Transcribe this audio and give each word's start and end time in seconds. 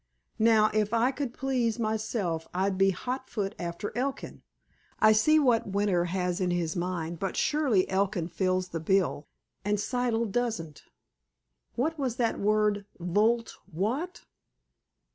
Now, 0.39 0.71
if 0.73 0.95
I 0.95 1.11
could 1.11 1.31
please 1.31 1.77
myself, 1.77 2.47
I'd 2.55 2.75
be 2.75 2.89
hot 2.89 3.29
foot 3.29 3.53
after 3.59 3.95
Elkin. 3.95 4.41
I 4.97 5.11
see 5.11 5.37
what 5.37 5.69
Winter 5.69 6.05
has 6.05 6.41
in 6.41 6.49
his 6.49 6.75
mind, 6.75 7.19
but 7.19 7.37
surely 7.37 7.87
Elkin 7.87 8.27
fills 8.27 8.69
the 8.69 8.79
bill, 8.79 9.27
and 9.63 9.77
Siddle 9.77 10.25
doesn't.... 10.25 10.85
What 11.75 11.99
was 11.99 12.15
that 12.15 12.39
word—volt 12.39 13.57
what!" 13.71 14.21